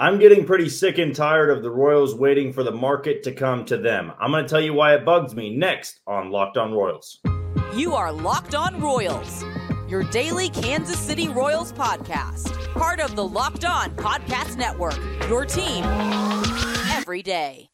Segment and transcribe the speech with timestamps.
[0.00, 3.66] I'm getting pretty sick and tired of the Royals waiting for the market to come
[3.66, 4.12] to them.
[4.18, 7.20] I'm going to tell you why it bugs me next on Locked On Royals.
[7.74, 9.44] You are Locked On Royals,
[9.90, 15.84] your daily Kansas City Royals podcast, part of the Locked On Podcast Network, your team
[16.96, 17.69] every day.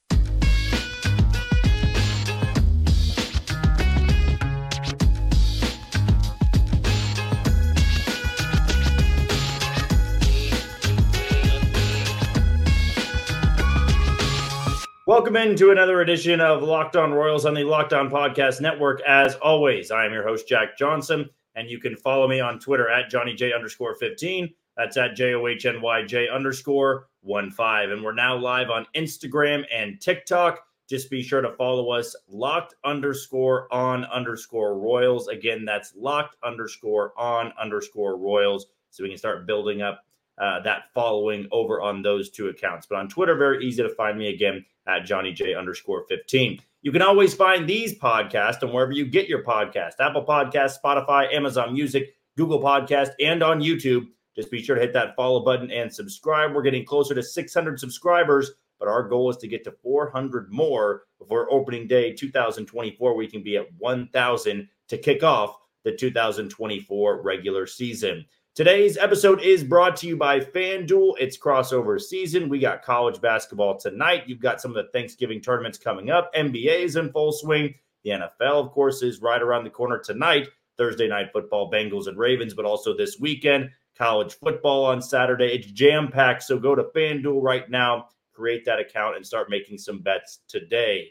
[15.07, 19.01] Welcome into another edition of Locked On Royals on the Locked On Podcast Network.
[19.03, 22.91] As always, I am your host, Jack Johnson, and you can follow me on Twitter
[22.91, 24.53] at Johnny J underscore 15.
[24.77, 27.91] That's at J O H N Y J underscore 1 5.
[27.93, 30.59] And we're now live on Instagram and TikTok.
[30.89, 35.29] Just be sure to follow us, locked underscore on underscore Royals.
[35.29, 38.67] Again, that's locked underscore on underscore Royals.
[38.91, 40.05] So we can start building up
[40.39, 42.87] uh, that following over on those two accounts.
[42.87, 46.61] But on Twitter, very easy to find me again at Johnny J underscore 15.
[46.83, 51.33] You can always find these podcasts and wherever you get your podcast Apple Podcast, Spotify,
[51.35, 54.07] Amazon Music, Google Podcast, and on YouTube.
[54.37, 56.55] Just be sure to hit that follow button and subscribe.
[56.55, 61.05] We're getting closer to 600 subscribers, but our goal is to get to 400 more
[61.19, 63.17] before opening day 2024.
[63.17, 68.27] We can be at 1,000 to kick off the 2024 regular season.
[68.57, 71.17] Today's episode is brought to you by FanDuel.
[71.19, 72.49] It's crossover season.
[72.49, 74.23] We got college basketball tonight.
[74.27, 76.33] You've got some of the Thanksgiving tournaments coming up.
[76.33, 77.75] NBA is in full swing.
[78.03, 80.49] The NFL, of course, is right around the corner tonight.
[80.79, 85.53] Thursday night football, Bengals and Ravens, but also this weekend, college football on Saturday.
[85.53, 86.45] It's jam packed.
[86.45, 91.09] So go to FanDuel right now, create that account, and start making some bets today.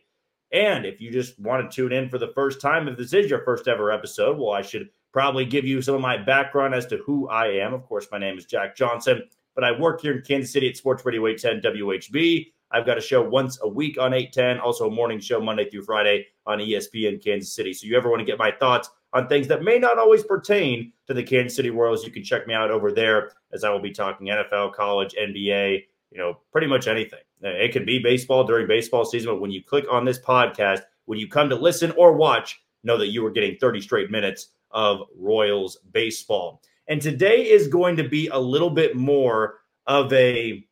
[0.51, 3.29] And if you just want to tune in for the first time, if this is
[3.29, 6.85] your first ever episode, well, I should probably give you some of my background as
[6.85, 7.73] to who I am.
[7.73, 9.23] Of course, my name is Jack Johnson,
[9.55, 12.51] but I work here in Kansas City at Sports Radio 810 WHB.
[12.71, 15.83] I've got a show once a week on 810, also a morning show Monday through
[15.83, 17.73] Friday on ESPN Kansas City.
[17.73, 20.91] So you ever want to get my thoughts on things that may not always pertain
[21.07, 23.79] to the Kansas City Royals, you can check me out over there as I will
[23.79, 27.19] be talking NFL, college, NBA, you know, pretty much anything.
[27.41, 31.19] It can be baseball during baseball season, but when you click on this podcast, when
[31.19, 34.99] you come to listen or watch, know that you are getting 30 straight minutes of
[35.17, 36.61] Royals baseball.
[36.87, 39.55] And today is going to be a little bit more
[39.87, 40.63] of a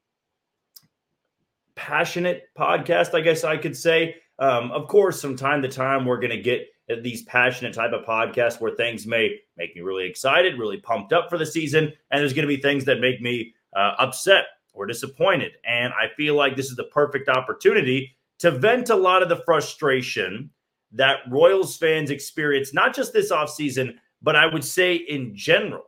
[1.75, 4.17] passionate podcast, I guess I could say.
[4.37, 6.67] Um, of course, from time to time, we're going to get
[7.01, 11.29] these passionate type of podcasts where things may make me really excited, really pumped up
[11.29, 14.85] for the season, and there's going to be things that make me uh, upset or
[14.85, 15.53] disappointed.
[15.65, 19.41] And I feel like this is the perfect opportunity to vent a lot of the
[19.45, 20.49] frustration
[20.93, 25.83] that Royals fans experience, not just this offseason, but I would say in general,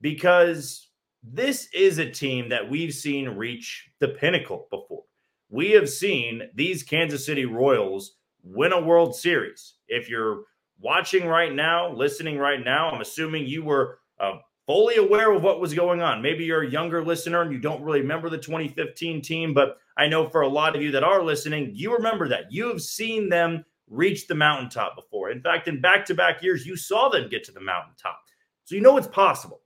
[0.00, 0.88] because
[1.22, 5.02] this is a team that we've seen reach the pinnacle before.
[5.48, 9.74] We have seen these Kansas City Royals win a World Series.
[9.88, 10.42] If you're
[10.80, 15.60] watching right now, listening right now, I'm assuming you were uh, fully aware of what
[15.60, 16.22] was going on.
[16.22, 20.08] Maybe you're a younger listener and you don't really remember the 2015 team, but I
[20.08, 22.52] know for a lot of you that are listening, you remember that.
[22.52, 25.30] You have seen them reached the mountaintop before.
[25.30, 28.18] In fact, in back to back years, you saw them get to the mountaintop.
[28.64, 29.60] So you know it's possible.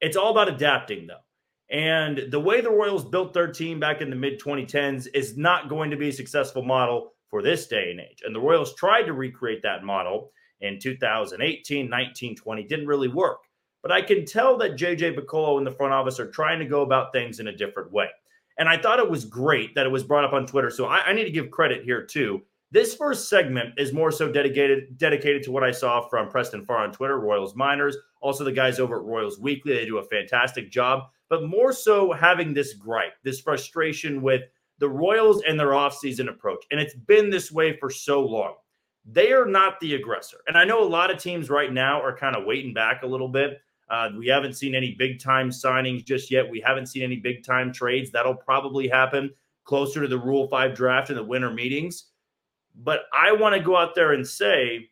[0.00, 1.16] It's all about adapting, though.
[1.70, 5.68] And the way the Royals built their team back in the mid 2010s is not
[5.68, 8.22] going to be a successful model for this day and age.
[8.24, 10.30] And the Royals tried to recreate that model
[10.60, 12.62] in 2018, 19, 20.
[12.64, 13.38] Didn't really work.
[13.82, 16.82] But I can tell that JJ Picollo and the front office are trying to go
[16.82, 18.08] about things in a different way.
[18.58, 20.70] And I thought it was great that it was brought up on Twitter.
[20.70, 22.42] So I, I need to give credit here, too,
[22.74, 26.78] this first segment is more so dedicated dedicated to what I saw from Preston Farr
[26.78, 29.74] on Twitter, Royals Miners, also the guys over at Royals Weekly.
[29.74, 34.42] They do a fantastic job, but more so having this gripe, this frustration with
[34.78, 36.64] the Royals and their offseason approach.
[36.72, 38.54] And it's been this way for so long.
[39.04, 40.38] They are not the aggressor.
[40.48, 43.06] And I know a lot of teams right now are kind of waiting back a
[43.06, 43.60] little bit.
[43.88, 46.50] Uh, we haven't seen any big time signings just yet.
[46.50, 48.10] We haven't seen any big time trades.
[48.10, 49.30] That'll probably happen
[49.62, 52.06] closer to the Rule 5 draft and the winter meetings.
[52.74, 54.90] But I want to go out there and say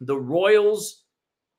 [0.00, 1.04] the Royals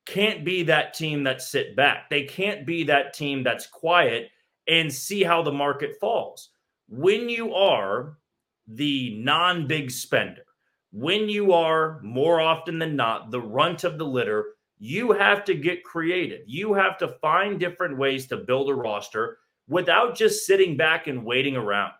[0.06, 2.10] can't be that team that sit back.
[2.10, 4.30] They can't be that team that's quiet
[4.68, 6.50] and see how the market falls.
[6.88, 8.18] When you are
[8.66, 10.44] the non big spender,
[10.92, 15.54] when you are more often than not the runt of the litter, you have to
[15.54, 16.40] get creative.
[16.46, 19.38] You have to find different ways to build a roster
[19.68, 21.92] without just sitting back and waiting around.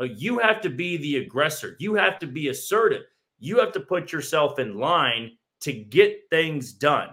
[0.00, 1.76] You have to be the aggressor.
[1.78, 3.02] You have to be assertive.
[3.38, 7.10] You have to put yourself in line to get things done.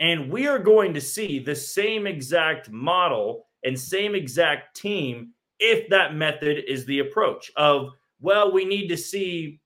[0.00, 5.88] And we are going to see the same exact model and same exact team if
[5.88, 7.90] that method is the approach of,
[8.20, 9.60] well, we need to see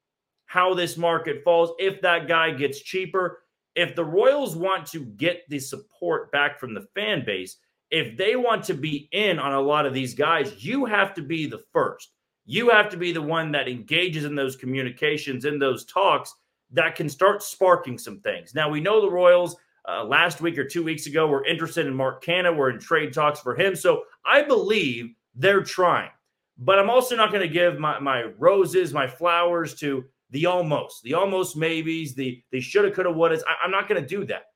[0.46, 3.42] how this market falls, if that guy gets cheaper.
[3.74, 7.56] If the Royals want to get the support back from the fan base,
[7.90, 11.22] if they want to be in on a lot of these guys, you have to
[11.22, 12.10] be the first.
[12.50, 16.34] You have to be the one that engages in those communications, in those talks
[16.72, 18.56] that can start sparking some things.
[18.56, 19.54] Now, we know the Royals
[19.88, 22.52] uh, last week or two weeks ago were interested in Mark Canha.
[22.52, 23.76] We're in trade talks for him.
[23.76, 26.10] So I believe they're trying.
[26.58, 31.04] But I'm also not going to give my, my roses, my flowers to the almost,
[31.04, 33.40] the almost maybes, the they shoulda, coulda, woulda.
[33.62, 34.46] I'm not going to do that.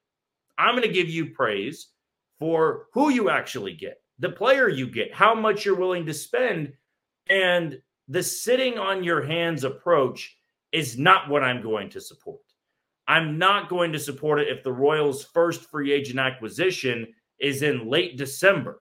[0.58, 1.90] I'm going to give you praise
[2.40, 6.73] for who you actually get, the player you get, how much you're willing to spend.
[7.29, 10.37] And the sitting on your hands approach
[10.73, 12.41] is not what I'm going to support.
[13.06, 17.88] I'm not going to support it if the Royals' first free agent acquisition is in
[17.88, 18.81] late December.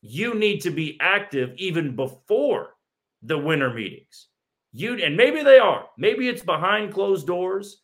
[0.00, 2.74] You need to be active even before
[3.22, 4.28] the winter meetings.
[4.72, 5.84] You and maybe they are.
[5.96, 7.82] Maybe it's behind closed doors.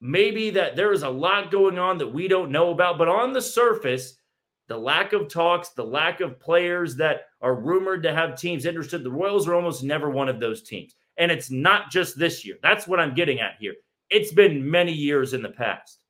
[0.00, 3.32] Maybe that there is a lot going on that we don't know about, but on
[3.32, 4.18] the surface,
[4.68, 9.04] the lack of talks, the lack of players that are rumored to have teams interested,
[9.04, 10.94] the Royals are almost never one of those teams.
[11.18, 12.56] And it's not just this year.
[12.62, 13.74] That's what I'm getting at here.
[14.10, 16.00] It's been many years in the past.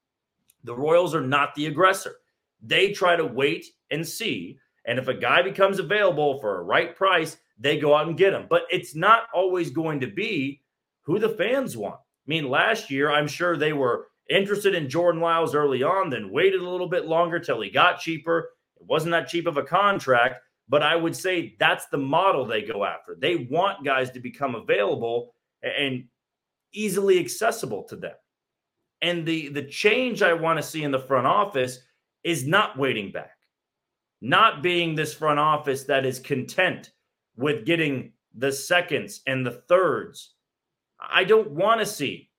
[0.65, 2.17] The Royals are not the aggressor.
[2.63, 4.59] They try to wait and see.
[4.87, 8.35] And if a guy becomes available for a right price, they go out and get
[8.35, 8.47] him.
[8.49, 10.63] But it's not always going to be
[11.03, 11.97] who the fans want.
[11.97, 16.31] I mean, last year, I'm sure they were interested in Jordan Lyles early on, then
[16.31, 18.51] waited a little bit longer till he got cheaper.
[18.81, 22.63] It wasn't that cheap of a contract, but I would say that's the model they
[22.63, 23.17] go after.
[23.19, 26.05] They want guys to become available and
[26.73, 28.15] easily accessible to them.
[29.03, 31.79] And the the change I want to see in the front office
[32.25, 33.37] is not waiting back.
[34.21, 36.91] Not being this front office that is content
[37.37, 40.35] with getting the seconds and the thirds.
[40.99, 42.31] I don't want to see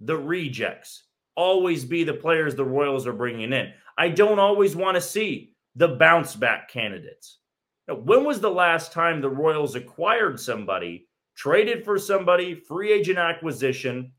[0.00, 1.04] the rejects
[1.36, 3.72] always be the players the Royals are bringing in.
[3.98, 7.38] I don't always want to see the bounce back candidates.
[7.86, 11.06] Now, when was the last time the Royals acquired somebody
[11.36, 14.12] traded for somebody, free agent acquisition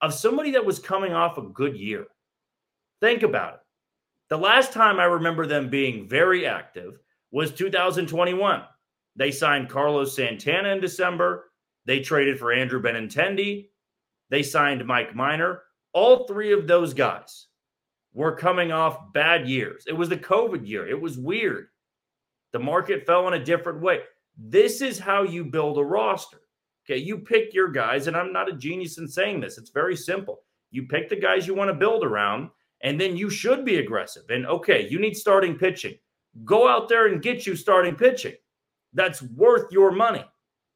[0.00, 2.06] of somebody that was coming off a good year.
[3.00, 3.60] Think about it.
[4.28, 6.98] The last time I remember them being very active
[7.30, 8.62] was 2021.
[9.16, 11.50] They signed Carlos Santana in December.
[11.86, 13.68] They traded for Andrew Benintendi.
[14.30, 15.62] They signed Mike Minor.
[15.92, 17.46] All three of those guys
[18.14, 19.84] were coming off bad years.
[19.86, 20.88] It was the COVID year.
[20.88, 21.68] It was weird.
[22.52, 24.00] The market fell in a different way.
[24.36, 26.38] This is how you build a roster.
[26.84, 29.56] Okay, you pick your guys, and I'm not a genius in saying this.
[29.56, 30.40] It's very simple.
[30.70, 32.50] You pick the guys you want to build around,
[32.82, 34.24] and then you should be aggressive.
[34.30, 35.94] And okay, you need starting pitching.
[36.44, 38.34] Go out there and get you starting pitching.
[38.94, 40.24] That's worth your money.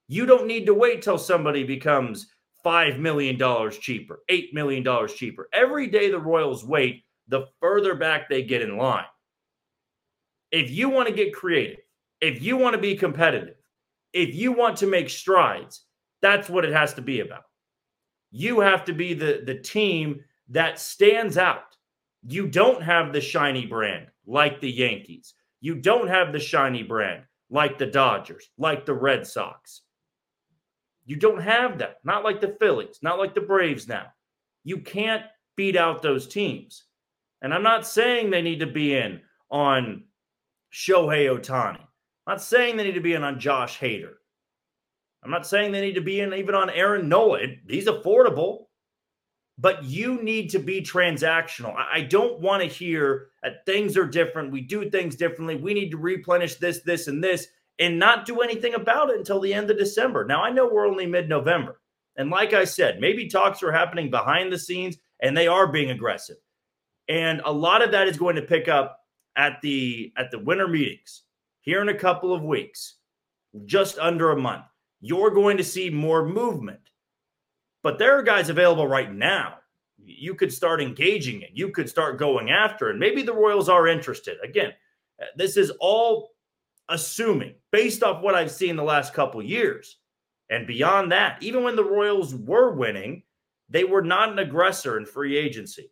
[0.08, 2.28] You don't need to wait till somebody becomes
[2.66, 3.38] $5 million
[3.70, 5.48] cheaper, $8 million cheaper.
[5.52, 9.04] Every day the Royals wait, the further back they get in line.
[10.50, 11.78] If you want to get creative,
[12.20, 13.54] if you want to be competitive,
[14.12, 15.82] if you want to make strides,
[16.22, 17.44] that's what it has to be about.
[18.32, 21.76] You have to be the, the team that stands out.
[22.26, 25.34] You don't have the shiny brand like the Yankees.
[25.60, 29.82] You don't have the shiny brand like the Dodgers, like the Red Sox.
[31.06, 31.98] You don't have that.
[32.04, 34.06] Not like the Phillies, not like the Braves now.
[34.64, 35.22] You can't
[35.56, 36.84] beat out those teams.
[37.40, 39.20] And I'm not saying they need to be in
[39.50, 40.04] on
[40.72, 41.78] Shohei Ohtani.
[41.78, 44.14] I'm not saying they need to be in on Josh Hader.
[45.22, 47.40] I'm not saying they need to be in even on Aaron Nola.
[47.68, 48.66] He's affordable,
[49.58, 51.74] but you need to be transactional.
[51.76, 54.52] I don't want to hear that things are different.
[54.52, 55.56] We do things differently.
[55.56, 57.48] We need to replenish this, this, and this,
[57.78, 60.24] and not do anything about it until the end of December.
[60.24, 61.80] Now, I know we're only mid November.
[62.16, 65.90] And like I said, maybe talks are happening behind the scenes and they are being
[65.90, 66.36] aggressive.
[67.08, 69.00] And a lot of that is going to pick up
[69.36, 71.22] at the at the winter meetings
[71.60, 72.94] here in a couple of weeks,
[73.66, 74.64] just under a month
[75.00, 76.80] you're going to see more movement.
[77.82, 79.58] But there are guys available right now.
[80.04, 81.50] You could start engaging it.
[81.52, 84.36] you could start going after, and maybe the Royals are interested.
[84.42, 84.72] Again,
[85.36, 86.32] this is all
[86.88, 89.98] assuming based off what I've seen the last couple years.
[90.50, 93.24] And beyond that, even when the Royals were winning,
[93.68, 95.90] they were not an aggressor in free agency.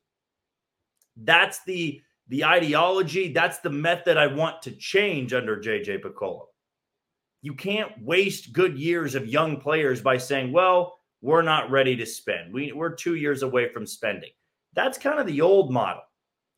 [1.16, 6.46] That's the the ideology, that's the method I want to change under JJ Picollo
[7.44, 12.06] you can't waste good years of young players by saying, well, we're not ready to
[12.06, 12.54] spend.
[12.54, 14.30] We, we're two years away from spending.
[14.72, 16.00] That's kind of the old model.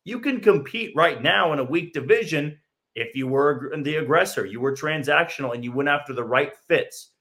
[0.05, 2.57] You can compete right now in a weak division
[2.97, 7.11] if you were the aggressor, you were transactional and you went after the right fits.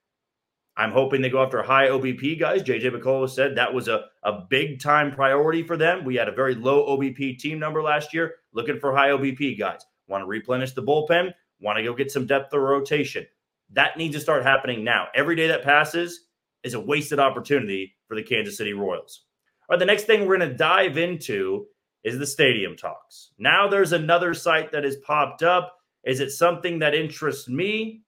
[0.75, 2.63] I'm hoping they go after high OBP guys.
[2.63, 6.05] JJ Picollo said that was a, a big time priority for them.
[6.05, 9.85] We had a very low OBP team number last year, looking for high OBP guys.
[10.09, 13.27] Want to replenish the bullpen, want to go get some depth of rotation.
[13.73, 15.09] That needs to start happening now.
[15.15, 16.21] Every day that passes
[16.63, 19.25] is a wasted opportunity for the Kansas City Royals.
[19.69, 21.67] All right, the next thing we're going to dive into
[22.07, 23.33] is the stadium talks.
[23.37, 25.77] Now there's another site that has popped up.
[26.05, 28.03] Is it something that interests me?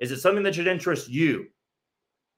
[0.00, 1.46] Is it something that should interest you?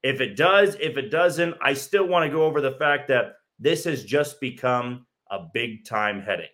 [0.03, 3.37] If it does, if it doesn't, I still want to go over the fact that
[3.59, 6.51] this has just become a big time headache.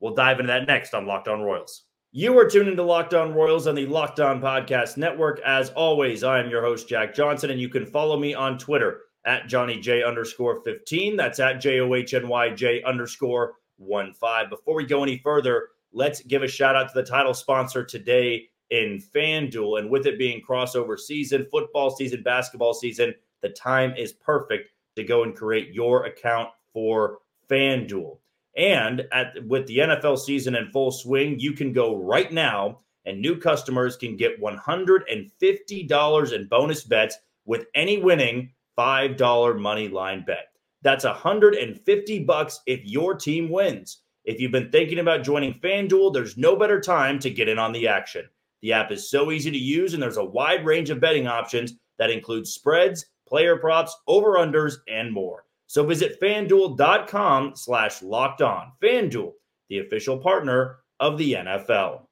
[0.00, 1.84] We'll dive into that next on Locked On Royals.
[2.10, 5.40] You are tuned into Locked On Royals on the Locked On Podcast Network.
[5.40, 9.02] As always, I am your host, Jack Johnson, and you can follow me on Twitter
[9.26, 11.16] at Johnny J underscore 15.
[11.16, 14.50] That's at J O H N Y J underscore 1 5.
[14.50, 18.48] Before we go any further, let's give a shout out to the title sponsor today
[18.70, 19.78] in FanDuel.
[19.78, 25.04] And with it being crossover season, football season, basketball season, the time is perfect to
[25.04, 27.18] go and create your account for
[27.48, 28.18] FanDuel.
[28.56, 33.20] And at with the NFL season in full swing, you can go right now and
[33.20, 40.48] new customers can get $150 in bonus bets with any winning $5 money line bet.
[40.82, 44.02] That's 150 bucks if your team wins.
[44.24, 47.72] If you've been thinking about joining FanDuel, there's no better time to get in on
[47.72, 48.28] the action.
[48.62, 51.74] The app is so easy to use and there's a wide range of betting options
[51.98, 55.44] that include spreads, player props, over-unders, and more.
[55.68, 58.72] So visit fanduel.com slash locked on.
[58.82, 59.32] FanDuel,
[59.68, 62.02] the official partner of the NFL.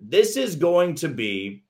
[0.00, 1.64] This is going to be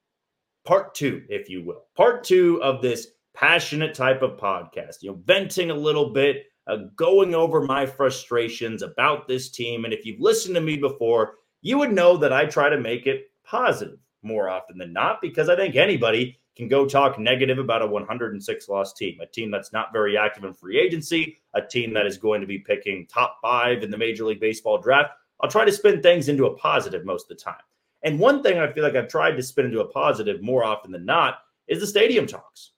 [0.64, 1.84] part two, if you will.
[1.96, 3.08] Part two of this
[3.38, 8.82] passionate type of podcast, you know, venting a little bit, uh, going over my frustrations
[8.82, 9.84] about this team.
[9.84, 13.06] And if you've listened to me before, you would know that I try to make
[13.06, 17.80] it positive more often than not because I think anybody can go talk negative about
[17.80, 21.94] a 106 loss team, a team that's not very active in free agency, a team
[21.94, 25.12] that is going to be picking top five in the Major League Baseball draft.
[25.40, 27.62] I'll try to spin things into a positive most of the time.
[28.02, 30.90] And one thing I feel like I've tried to spin into a positive more often
[30.90, 32.72] than not is the stadium talks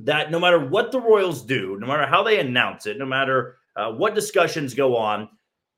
[0.00, 3.56] that no matter what the Royals do, no matter how they announce it, no matter
[3.76, 5.28] uh, what discussions go on,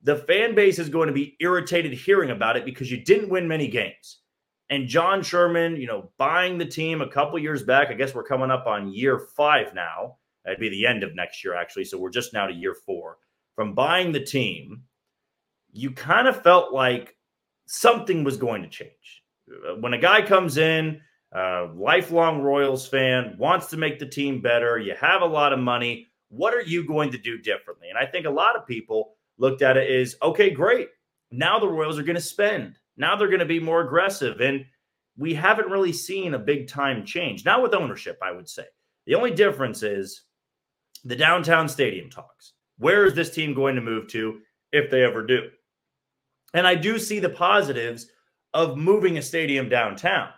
[0.03, 3.47] the fan base is going to be irritated hearing about it because you didn't win
[3.47, 4.19] many games.
[4.69, 8.23] And John Sherman, you know, buying the team a couple years back, I guess we're
[8.23, 10.17] coming up on year five now.
[10.45, 11.85] It'd be the end of next year, actually.
[11.85, 13.17] So we're just now to year four.
[13.55, 14.83] From buying the team,
[15.71, 17.17] you kind of felt like
[17.65, 19.23] something was going to change.
[19.79, 21.01] When a guy comes in,
[21.35, 24.79] uh, lifelong Royals fan, wants to make the team better.
[24.79, 26.07] You have a lot of money.
[26.29, 27.89] What are you going to do differently?
[27.89, 30.89] And I think a lot of people looked at it as okay, great.
[31.31, 32.77] Now the Royals are going to spend.
[32.97, 34.41] Now they're going to be more aggressive.
[34.41, 34.65] And
[35.17, 37.45] we haven't really seen a big time change.
[37.45, 38.65] Not with ownership, I would say.
[39.05, 40.23] The only difference is
[41.03, 42.53] the downtown stadium talks.
[42.77, 44.39] Where is this team going to move to
[44.71, 45.49] if they ever do?
[46.53, 48.07] And I do see the positives
[48.53, 50.29] of moving a stadium downtown.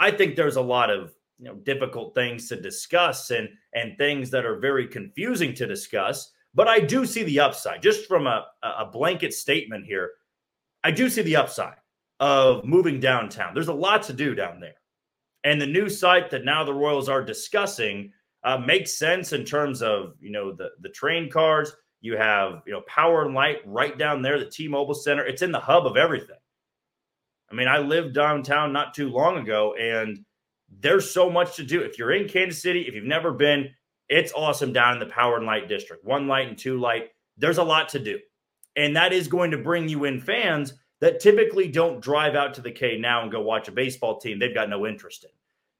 [0.00, 4.30] I think there's a lot of you know difficult things to discuss and and things
[4.30, 6.32] that are very confusing to discuss.
[6.52, 10.10] But I do see the upside, just from a, a blanket statement here.
[10.82, 11.76] I do see the upside
[12.18, 13.54] of moving downtown.
[13.54, 14.74] There's a lot to do down there.
[15.44, 19.80] And the new site that now the Royals are discussing uh, makes sense in terms
[19.80, 21.72] of, you know, the, the train cars.
[22.00, 25.24] You have, you know, power and light right down there, the T-Mobile Center.
[25.24, 26.36] It's in the hub of everything.
[27.50, 30.24] I mean, I lived downtown not too long ago, and
[30.68, 31.80] there's so much to do.
[31.80, 33.70] If you're in Kansas City, if you've never been,
[34.08, 36.04] it's awesome down in the Power and Light District.
[36.04, 37.08] One light and two light.
[37.36, 38.18] There's a lot to do.
[38.76, 42.60] And that is going to bring you in fans that typically don't drive out to
[42.60, 45.30] the K now and go watch a baseball team they've got no interest in.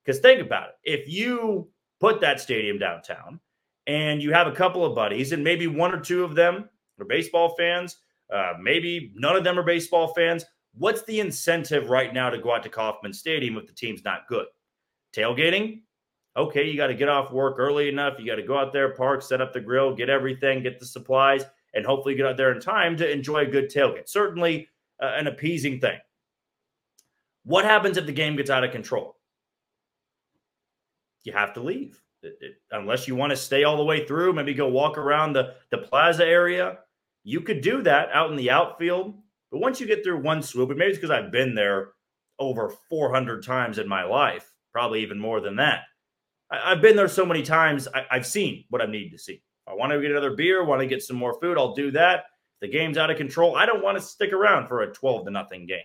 [0.05, 1.01] Because think about it.
[1.01, 3.39] If you put that stadium downtown
[3.87, 7.05] and you have a couple of buddies, and maybe one or two of them are
[7.05, 7.99] baseball fans,
[8.33, 12.55] uh, maybe none of them are baseball fans, What's the incentive right now to go
[12.55, 14.47] out to Kauffman Stadium if the team's not good?
[15.15, 15.83] Tailgating?
[16.37, 18.15] Okay, you got to get off work early enough.
[18.19, 20.87] You got to go out there, park, set up the grill, get everything, get the
[20.87, 24.09] supplies, and hopefully get out there in time to enjoy a good tailgate.
[24.09, 24.69] Certainly
[25.03, 25.99] uh, an appeasing thing.
[27.45, 29.17] What happens if the game gets out of control?
[31.25, 32.01] You have to leave.
[32.23, 35.33] It, it, unless you want to stay all the way through, maybe go walk around
[35.33, 36.79] the, the plaza area.
[37.25, 39.15] You could do that out in the outfield
[39.51, 41.91] but once you get through one swoop, and maybe it's because I've been there
[42.39, 45.81] over 400 times in my life, probably even more than that.
[46.51, 49.43] I, have been there so many times, I, have seen what I need to see.
[49.69, 52.25] I want to get another beer, want to get some more food, I'll do that.
[52.61, 53.57] The game's out of control.
[53.57, 55.79] I don't want to stick around for a 12 to nothing game.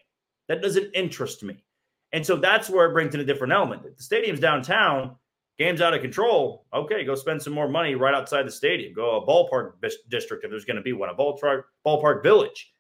[0.48, 1.64] That doesn't interest me.
[2.12, 3.84] And so that's where it brings in a different element.
[3.86, 5.16] If the stadium's downtown,
[5.58, 6.66] game's out of control.
[6.74, 8.94] Okay, go spend some more money right outside the stadium.
[8.94, 9.74] Go a ballpark
[10.10, 12.74] district if there's going to be one, a ballpark ballpark village.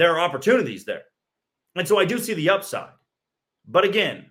[0.00, 1.02] There are opportunities there.
[1.76, 2.88] And so I do see the upside.
[3.68, 4.30] But again,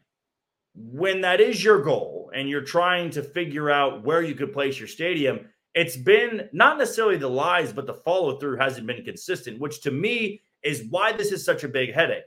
[0.73, 4.79] when that is your goal and you're trying to figure out where you could place
[4.79, 5.41] your stadium,
[5.75, 9.91] it's been not necessarily the lies, but the follow through hasn't been consistent, which to
[9.91, 12.23] me is why this is such a big headache.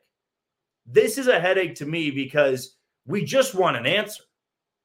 [0.87, 4.23] This is a headache to me because we just want an answer,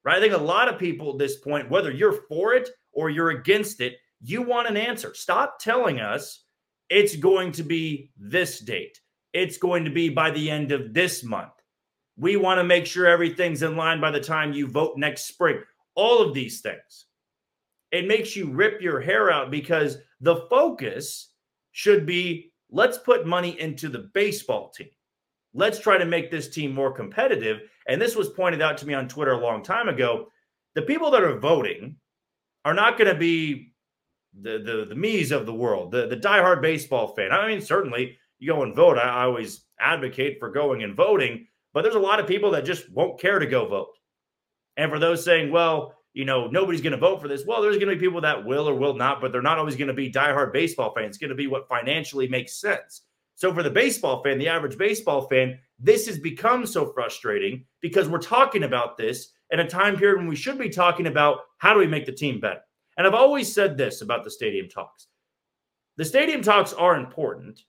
[0.04, 0.18] right?
[0.18, 3.30] I think a lot of people at this point, whether you're for it or you're
[3.30, 5.14] against it, you want an answer.
[5.14, 6.46] Stop telling us
[6.90, 9.00] it's going to be this date,
[9.34, 11.52] it's going to be by the end of this month.
[12.18, 15.62] We want to make sure everything's in line by the time you vote next spring.
[15.96, 17.06] All of these things.
[17.92, 21.32] It makes you rip your hair out because the focus
[21.72, 24.90] should be let's put money into the baseball team.
[25.54, 27.62] Let's try to make this team more competitive.
[27.88, 30.28] And this was pointed out to me on Twitter a long time ago.
[30.76, 31.96] The people that are voting
[32.66, 33.74] are not going to be
[34.40, 37.32] the, the the me's of the world, the, the diehard baseball fan.
[37.32, 38.98] I mean, certainly you go and vote.
[38.98, 42.66] I, I always advocate for going and voting, but there's a lot of people that
[42.66, 43.90] just won't care to go vote.
[44.76, 47.78] And for those saying, well, you know, nobody's going to vote for this, well, there's
[47.78, 49.94] going to be people that will or will not, but they're not always going to
[49.94, 51.10] be diehard baseball fans.
[51.10, 53.04] It's going to be what financially makes sense.
[53.36, 58.10] So for the baseball fan, the average baseball fan, this has become so frustrating because
[58.10, 61.74] we're talking about this in a time period when we should be talking about how
[61.74, 62.62] do we make the team better.
[62.98, 65.08] And I've always said this about the stadium talks.
[65.98, 67.62] The stadium talks are important,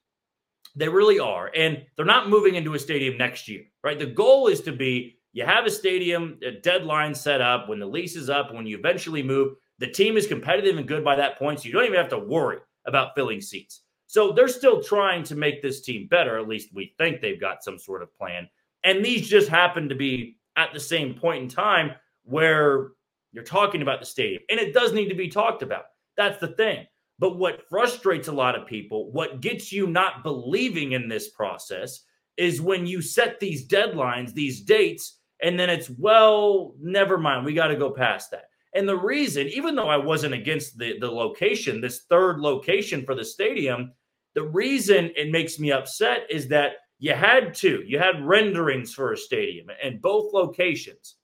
[0.76, 1.50] they really are.
[1.54, 3.98] And they're not moving into a stadium next year, right?
[3.98, 7.86] The goal is to be you have a stadium a deadline set up when the
[7.86, 11.38] lease is up, when you eventually move, the team is competitive and good by that
[11.38, 11.60] point.
[11.60, 13.82] So you don't even have to worry about filling seats.
[14.06, 16.38] So they're still trying to make this team better.
[16.38, 18.48] At least we think they've got some sort of plan.
[18.84, 21.92] And these just happen to be at the same point in time
[22.24, 22.92] where
[23.38, 24.42] you're talking about the stadium.
[24.50, 25.84] And it does need to be talked about.
[26.16, 26.88] That's the thing.
[27.20, 32.00] But what frustrates a lot of people, what gets you not believing in this process,
[32.36, 37.54] is when you set these deadlines, these dates, and then it's, well, never mind, we
[37.54, 38.46] got to go past that.
[38.74, 43.14] And the reason, even though I wasn't against the, the location, this third location for
[43.14, 43.92] the stadium,
[44.34, 49.12] the reason it makes me upset is that you had two, you had renderings for
[49.12, 51.14] a stadium and both locations.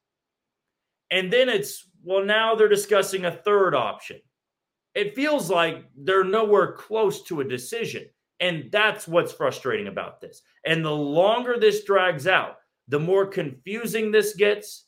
[1.10, 4.20] And then it's, well, now they're discussing a third option
[4.94, 8.06] it feels like they're nowhere close to a decision.
[8.40, 10.42] And that's what's frustrating about this.
[10.64, 12.56] And the longer this drags out,
[12.88, 14.86] the more confusing this gets,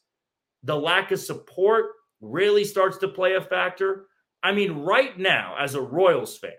[0.62, 4.06] the lack of support really starts to play a factor.
[4.42, 6.50] I mean, right now, as a Royals fan,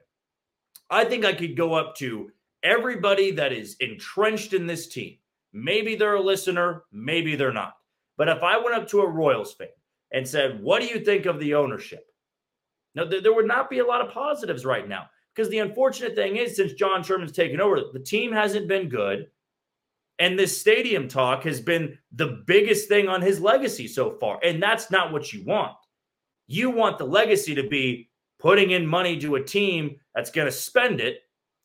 [0.90, 2.32] I think I could go up to
[2.64, 5.18] everybody that is entrenched in this team.
[5.54, 7.74] Maybe they're a listener, maybe they're not.
[8.18, 9.68] But if I went up to a Royals fan
[10.12, 12.06] and said, What do you think of the ownership?
[12.96, 16.16] Now, there, there would not be a lot of positives right now because the unfortunate
[16.16, 19.28] thing is, since John Sherman's taken over, the team hasn't been good.
[20.20, 24.40] And this stadium talk has been the biggest thing on his legacy so far.
[24.44, 25.74] And that's not what you want.
[26.48, 30.52] You want the legacy to be putting in money to a team that's going to
[30.52, 31.20] spend it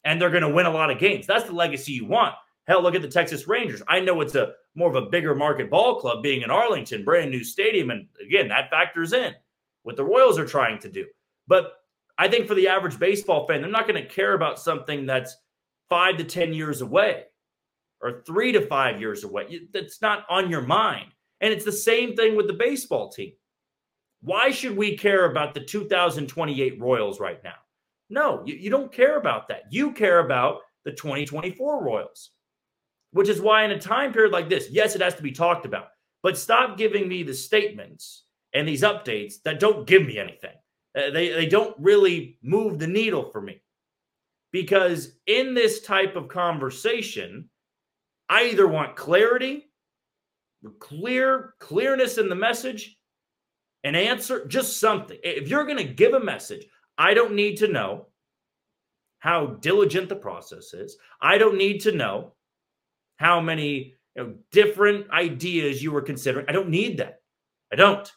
[0.04, 1.26] and they're going to win a lot of games.
[1.26, 2.34] That's the legacy you want.
[2.66, 3.82] Hell, look at the Texas Rangers.
[3.88, 7.30] I know it's a more of a bigger market ball club being in Arlington, brand
[7.30, 7.90] new stadium.
[7.90, 9.34] And again, that factors in
[9.82, 11.06] what the Royals are trying to do.
[11.48, 11.72] But
[12.18, 15.36] I think for the average baseball fan, they're not going to care about something that's
[15.88, 17.24] five to 10 years away
[18.00, 19.60] or three to five years away.
[19.72, 21.06] That's not on your mind.
[21.40, 23.32] And it's the same thing with the baseball team.
[24.20, 27.54] Why should we care about the 2028 Royals right now?
[28.08, 29.62] No, you, you don't care about that.
[29.70, 32.30] You care about the 2024 Royals,
[33.12, 35.64] which is why in a time period like this, yes, it has to be talked
[35.64, 35.88] about,
[36.22, 40.54] but stop giving me the statements and these updates that don't give me anything.
[40.96, 43.62] Uh, they, they don't really move the needle for me.
[44.50, 47.48] Because in this type of conversation,
[48.28, 49.70] I either want clarity,
[50.78, 52.98] clear clearness in the message,
[53.84, 55.18] an answer, just something.
[55.22, 56.66] If you're going to give a message,
[56.98, 58.08] I don't need to know
[59.20, 60.98] how diligent the process is.
[61.20, 62.34] I don't need to know
[63.16, 66.46] how many you know, different ideas you were considering.
[66.48, 67.20] I don't need that.
[67.72, 68.10] I don't.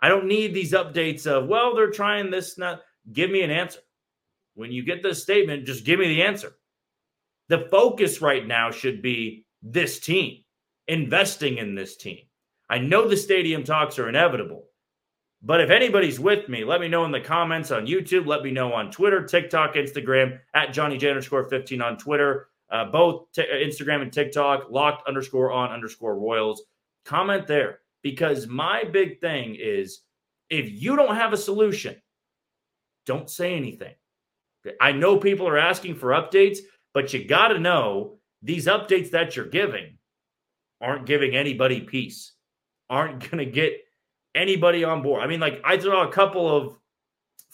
[0.00, 2.58] I don't need these updates of, well, they're trying this.
[2.58, 3.80] Not give me an answer.
[4.54, 6.52] When you get this statement, just give me the answer.
[7.48, 10.44] The focus right now should be this team,
[10.88, 12.18] investing in this team.
[12.70, 14.66] I know the stadium talks are inevitable,
[15.42, 18.26] but if anybody's with me, let me know in the comments on YouTube.
[18.26, 22.48] Let me know on Twitter, TikTok, Instagram, at Johnny underscore 15 on Twitter.
[22.74, 26.64] Uh, both t- Instagram and TikTok, locked underscore on underscore Royals.
[27.04, 30.00] Comment there because my big thing is
[30.50, 31.94] if you don't have a solution,
[33.06, 33.94] don't say anything.
[34.80, 36.58] I know people are asking for updates,
[36.92, 39.98] but you got to know these updates that you're giving
[40.80, 42.32] aren't giving anybody peace,
[42.90, 43.84] aren't going to get
[44.34, 45.22] anybody on board.
[45.22, 46.76] I mean, like, I saw a couple of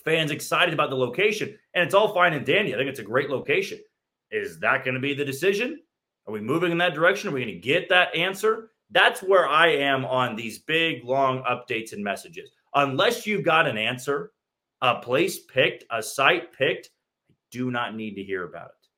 [0.02, 2.72] fans excited about the location, and it's all fine and dandy.
[2.72, 3.80] I think it's a great location.
[4.30, 5.80] Is that going to be the decision?
[6.26, 7.30] Are we moving in that direction?
[7.30, 8.70] Are we going to get that answer?
[8.90, 12.50] That's where I am on these big, long updates and messages.
[12.74, 14.32] Unless you've got an answer,
[14.80, 16.90] a place picked, a site picked,
[17.30, 18.88] I do not need to hear about it.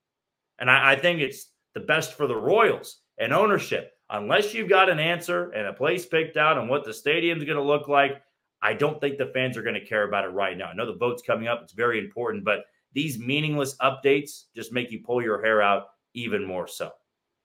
[0.58, 3.92] And I, I think it's the best for the Royals and ownership.
[4.10, 7.56] Unless you've got an answer and a place picked out and what the stadium's going
[7.56, 8.22] to look like,
[8.60, 10.66] I don't think the fans are going to care about it right now.
[10.66, 14.90] I know the vote's coming up, it's very important, but these meaningless updates just make
[14.90, 16.90] you pull your hair out even more so.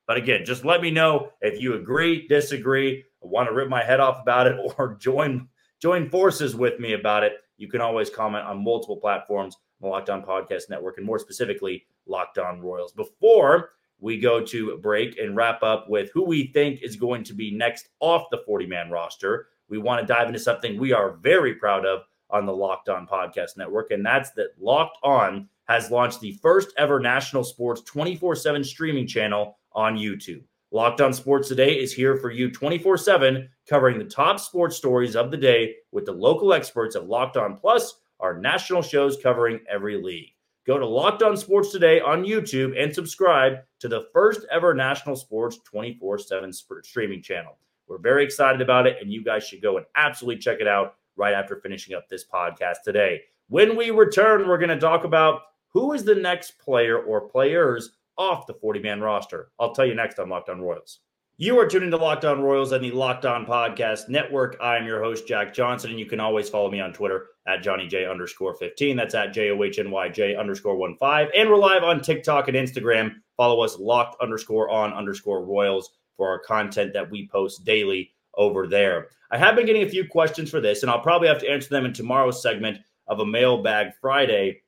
[0.07, 3.99] But again, just let me know if you agree, disagree, want to rip my head
[3.99, 5.47] off about it, or join
[5.81, 7.33] join forces with me about it.
[7.57, 11.86] You can always comment on multiple platforms, the Locked On Podcast Network, and more specifically,
[12.05, 12.93] Locked On Royals.
[12.93, 17.33] Before we go to break and wrap up with who we think is going to
[17.33, 21.17] be next off the 40 man roster, we want to dive into something we are
[21.17, 25.91] very proud of on the Locked On Podcast Network, and that's that Locked On has
[25.91, 30.43] launched the first ever national sports 24 7 streaming channel on YouTube.
[30.71, 35.15] Locked On Sports Today is here for you 24 7, covering the top sports stories
[35.15, 39.59] of the day with the local experts of Locked On Plus, our national shows covering
[39.69, 40.33] every league.
[40.65, 45.15] Go to Locked On Sports Today on YouTube and subscribe to the first ever national
[45.15, 46.51] sports 24 7
[46.83, 47.57] streaming channel.
[47.87, 50.96] We're very excited about it, and you guys should go and absolutely check it out
[51.17, 53.21] right after finishing up this podcast today.
[53.49, 57.91] When we return, we're going to talk about who is the next player or players
[58.17, 59.49] off the 40 man roster.
[59.60, 60.99] I'll tell you next on Locked On Royals.
[61.39, 64.58] You are tuning to Locked On Royals and the Locked On Podcast Network.
[64.60, 67.62] I am your host, Jack Johnson, and you can always follow me on Twitter at
[67.62, 68.97] Johnny J underscore 15.
[68.97, 71.30] That's at J O H N Y J underscore 1 5.
[71.36, 73.12] And we're live on TikTok and Instagram.
[73.38, 78.67] Follow us locked underscore on underscore Royals for our content that we post daily over
[78.67, 79.08] there.
[79.32, 81.69] I have been getting a few questions for this, and I'll probably have to answer
[81.69, 84.62] them in tomorrow's segment of a mailbag Friday.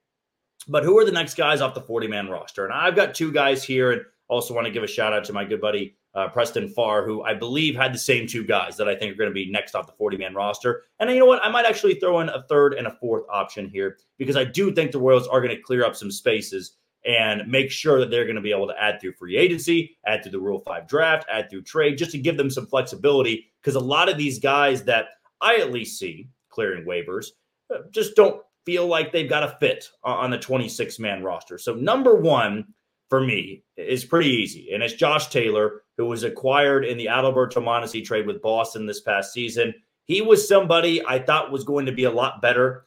[0.67, 2.65] But who are the next guys off the 40 man roster?
[2.65, 5.33] And I've got two guys here, and also want to give a shout out to
[5.33, 8.87] my good buddy uh, Preston Farr, who I believe had the same two guys that
[8.89, 10.83] I think are going to be next off the 40 man roster.
[10.99, 11.43] And you know what?
[11.43, 14.71] I might actually throw in a third and a fourth option here because I do
[14.71, 18.25] think the Royals are going to clear up some spaces and make sure that they're
[18.25, 21.25] going to be able to add through free agency, add through the Rule 5 draft,
[21.31, 23.51] add through trade, just to give them some flexibility.
[23.61, 25.07] Because a lot of these guys that
[25.41, 27.27] I at least see clearing waivers
[27.73, 31.57] uh, just don't feel like they've got a fit on the 26 man roster.
[31.57, 32.65] So, number one
[33.09, 37.55] for me is pretty easy, and it's Josh Taylor, who was acquired in the Adalberto
[37.55, 39.73] Mondesi trade with Boston this past season.
[40.05, 42.85] He was somebody I thought was going to be a lot better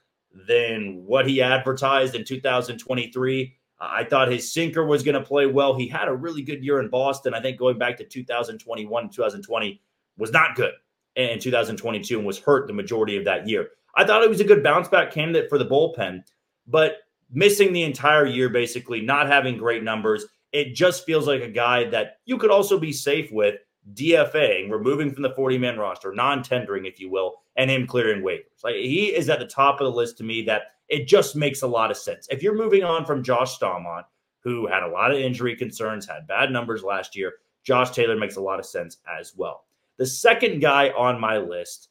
[0.48, 3.56] than what he advertised in 2023.
[3.84, 5.74] I thought his sinker was going to play well.
[5.74, 7.34] He had a really good year in Boston.
[7.34, 9.82] I think going back to 2021, and 2020
[10.16, 10.72] was not good
[11.16, 13.70] in 2022 and was hurt the majority of that year.
[13.96, 16.22] I thought he was a good bounce back candidate for the bullpen,
[16.66, 16.98] but
[17.30, 20.26] missing the entire year, basically, not having great numbers.
[20.52, 23.56] It just feels like a guy that you could also be safe with
[23.94, 28.22] DFAing, removing from the 40 man roster, non tendering, if you will, and him clearing
[28.22, 28.62] waivers.
[28.62, 31.62] Like he is at the top of the list to me that it just makes
[31.62, 32.28] a lot of sense.
[32.30, 34.04] If you're moving on from Josh Staumont,
[34.40, 38.36] who had a lot of injury concerns, had bad numbers last year, Josh Taylor makes
[38.36, 39.64] a lot of sense as well.
[39.98, 41.88] The second guy on my list,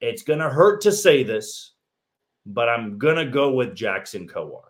[0.00, 1.72] it's going to hurt to say this,
[2.46, 4.64] but I'm going to go with Jackson Kowar.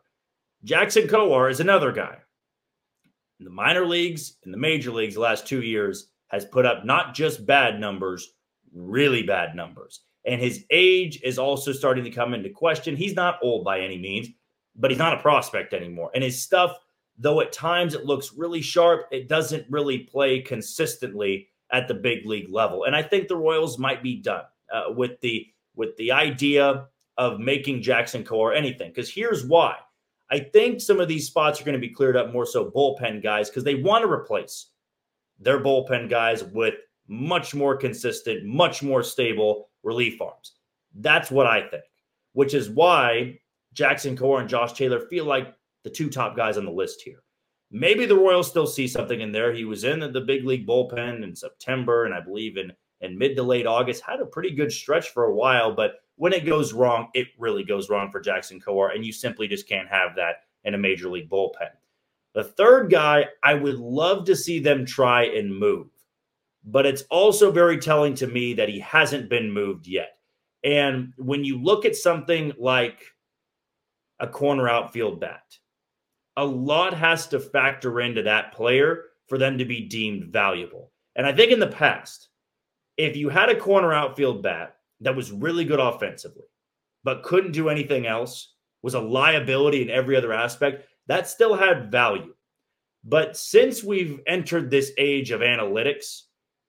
[0.65, 2.17] Jackson Kowar is another guy.
[3.41, 6.85] In the minor leagues, in the major leagues, the last two years, has put up
[6.85, 8.33] not just bad numbers,
[8.75, 10.01] really bad numbers.
[10.25, 12.97] And his age is also starting to come into question.
[12.97, 14.29] He's not old by any means,
[14.77, 16.11] but he's not a prospect anymore.
[16.15, 16.79] And his stuff,
[17.19, 22.27] though at times it looks really sharp, it doesn't really play consistently at the big
[22.27, 22.85] league level.
[22.85, 26.87] And I think the Royals might be done uh, with the with the idea
[27.19, 28.91] of making Jackson Kowar anything.
[28.91, 29.77] Because here's why.
[30.31, 33.23] I think some of these spots are going to be cleared up more so bullpen
[33.23, 34.71] guys because they want to replace
[35.43, 36.75] their bullpen guys with
[37.09, 40.53] much more consistent, much more stable relief arms.
[40.95, 41.85] That's what I think,
[42.33, 43.39] which is why
[43.73, 47.23] Jackson Kowar and Josh Taylor feel like the two top guys on the list here.
[47.71, 49.53] Maybe the Royals still see something in there.
[49.53, 53.35] He was in the big league bullpen in September, and I believe in, in mid
[53.37, 55.75] to late August, had a pretty good stretch for a while.
[55.75, 59.49] But when it goes wrong, it really goes wrong for Jackson Kowar, and you simply
[59.49, 61.71] just can't have that in a major league bullpen.
[62.35, 65.89] The third guy, I would love to see them try and move,
[66.65, 70.17] but it's also very telling to me that he hasn't been moved yet.
[70.65, 73.05] And when you look at something like
[74.21, 75.45] a corner outfield bat,
[76.37, 80.93] a lot has to factor into that player for them to be deemed valuable.
[81.17, 82.29] And I think in the past,
[82.97, 86.45] if you had a corner outfield bat that was really good offensively,
[87.05, 91.91] but couldn't do anything else, was a liability in every other aspect, that still had
[91.91, 92.35] value.
[93.05, 96.23] But since we've entered this age of analytics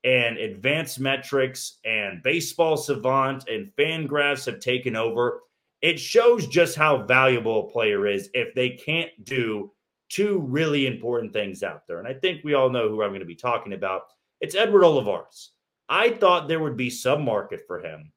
[0.04, 5.42] and advanced metrics and baseball savant and Fangraphs have taken over,
[5.82, 9.72] it shows just how valuable a player is if they can't do
[10.10, 12.00] two really important things out there.
[12.00, 14.04] And I think we all know who I'm going to be talking about.
[14.42, 15.52] It's Edward Olivares.
[15.90, 18.12] I thought there would be some market for him,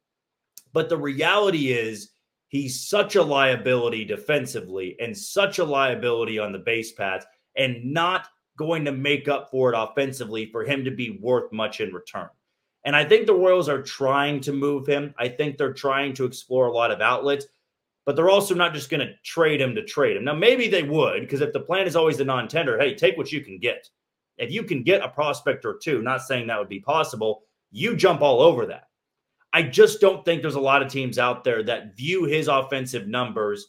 [0.73, 2.11] but the reality is
[2.47, 8.27] he's such a liability defensively and such a liability on the base paths and not
[8.57, 12.29] going to make up for it offensively for him to be worth much in return.
[12.83, 15.13] And I think the Royals are trying to move him.
[15.17, 17.45] I think they're trying to explore a lot of outlets,
[18.05, 20.23] but they're also not just going to trade him to trade him.
[20.23, 23.17] Now, maybe they would, because if the plan is always the non tender, hey, take
[23.17, 23.89] what you can get.
[24.37, 27.95] If you can get a prospect or two, not saying that would be possible, you
[27.95, 28.86] jump all over that.
[29.53, 33.07] I just don't think there's a lot of teams out there that view his offensive
[33.07, 33.67] numbers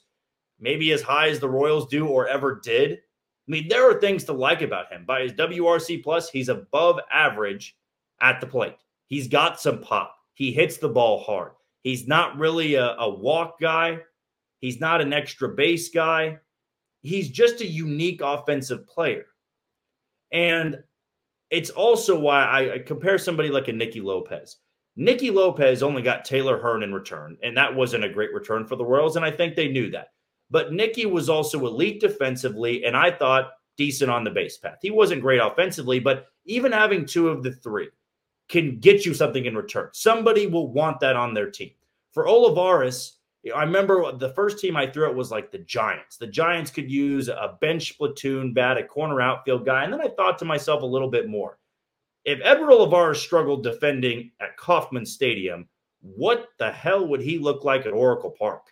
[0.61, 2.93] maybe as high as the Royals do or ever did.
[2.93, 5.05] I mean, there are things to like about him.
[5.07, 7.77] By his WRC plus, he's above average
[8.21, 8.77] at the plate.
[9.07, 10.15] He's got some pop.
[10.35, 11.53] He hits the ball hard.
[11.83, 14.01] He's not really a, a walk guy.
[14.61, 16.39] He's not an extra base guy.
[17.01, 19.27] He's just a unique offensive player.
[20.33, 20.79] And
[21.51, 24.57] it's also why I, I compare somebody like a Nicky Lopez.
[25.01, 28.75] Nicky Lopez only got Taylor Hearn in return, and that wasn't a great return for
[28.75, 30.09] the Royals, and I think they knew that.
[30.51, 34.79] But Nicky was also elite defensively, and I thought decent on the base path.
[34.83, 37.91] He wasn't great offensively, but even having two of the three
[38.49, 39.89] can get you something in return.
[39.93, 41.71] Somebody will want that on their team.
[42.13, 43.19] For Olivares,
[43.55, 46.17] I remember the first team I threw it was like the Giants.
[46.17, 49.85] The Giants could use a bench platoon bat, a corner outfield guy.
[49.85, 51.58] And then I thought to myself a little bit more
[52.29, 55.67] if Edward Olivares struggled defending at Kauffman Stadium,
[56.03, 58.67] what the hell would he look like at Oracle Park?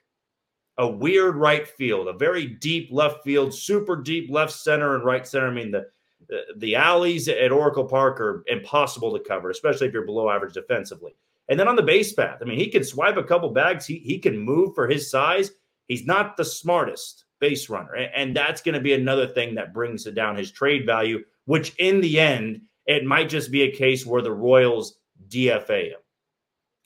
[0.77, 5.27] A weird right field, a very deep left field, super deep left center and right
[5.27, 5.49] center.
[5.49, 5.87] I mean, the
[6.29, 10.53] the, the alleys at Oracle Park are impossible to cover, especially if you're below average
[10.53, 11.15] defensively.
[11.49, 13.87] And then on the base path, I mean, he can swipe a couple bags.
[13.87, 15.53] He he can move for his size.
[15.89, 20.07] He's not the smartest base runner, and that's going to be another thing that brings
[20.07, 21.25] it down his trade value.
[21.47, 26.01] Which in the end it might just be a case where the Royals DFA him.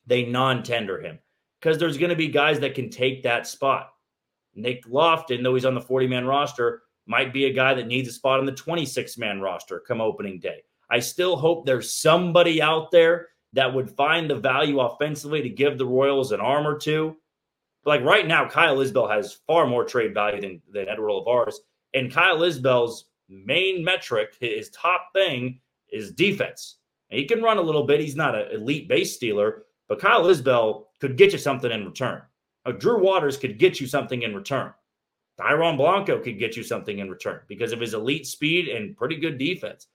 [0.06, 1.18] They non tender him
[1.60, 3.90] because there's going to be guys that can take that spot.
[4.54, 8.08] Nick Loftin, though he's on the 40 man roster, might be a guy that needs
[8.08, 10.62] a spot on the 26 man roster come opening day.
[10.90, 15.78] I still hope there's somebody out there that would find the value offensively to give
[15.78, 17.16] the Royals an arm or two.
[17.84, 21.60] But like right now, Kyle Isbel has far more trade value than, than Edward Olivares.
[21.94, 25.60] And Kyle Isbel's main metric, his top thing,
[25.92, 26.78] is defense.
[27.10, 28.00] he can run a little bit.
[28.00, 32.22] He's not an elite base stealer, but Kyle Isbel could get you something in return.
[32.64, 34.72] Now, Drew Waters could get you something in return.
[35.40, 39.16] Dairon Blanco could get you something in return because of his elite speed and pretty
[39.16, 39.86] good defense.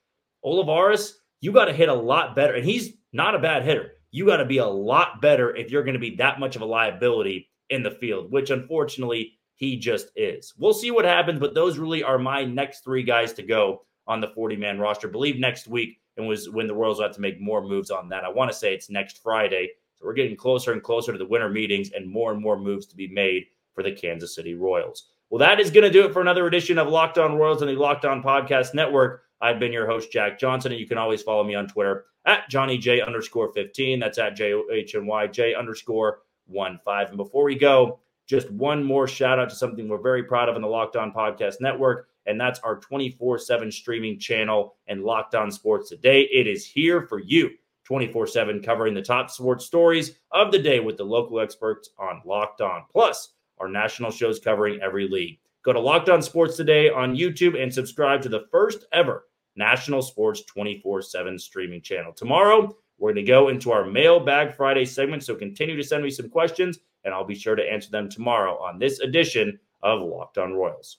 [0.44, 2.56] Olivares, you got to hit a lot better.
[2.56, 3.92] And he's not a bad hitter.
[4.12, 6.62] You got to be a lot better if you're going to be that much of
[6.62, 10.54] a liability in the field, which unfortunately he just is.
[10.58, 14.22] We'll see what happens, but those really are my next three guys to go on
[14.22, 15.08] the 40 man roster.
[15.08, 18.24] Believe next week and was when the Royals have to make more moves on that.
[18.24, 19.72] I want to say it's next Friday.
[19.96, 22.86] So we're getting closer and closer to the winter meetings and more and more moves
[22.88, 25.10] to be made for the Kansas City Royals.
[25.30, 27.70] Well, that is going to do it for another edition of Locked On Royals and
[27.70, 29.24] the Locked On Podcast Network.
[29.41, 32.50] I've been your host, Jack Johnson, and you can always follow me on Twitter at
[32.50, 34.00] Johnny J underscore 15.
[34.00, 37.08] That's at J O H N Y J underscore 1 5.
[37.10, 40.56] And before we go, just one more shout out to something we're very proud of
[40.56, 45.36] in the Locked On Podcast Network and that's our 24 7 streaming channel and Locked
[45.36, 46.22] On Sports Today.
[46.22, 47.52] It is here for you
[47.86, 52.22] 24 7, covering the top sports stories of the day with the local experts on
[52.26, 55.40] Locked On, plus our national shows covering every league.
[55.64, 60.02] Go to Locked On Sports Today on YouTube and subscribe to the first ever National
[60.02, 62.12] Sports 24 7 streaming channel.
[62.12, 66.10] Tomorrow, we're going to go into our Mailbag Friday segment, so continue to send me
[66.10, 70.38] some questions, and I'll be sure to answer them tomorrow on this edition of Locked
[70.38, 70.98] On Royals.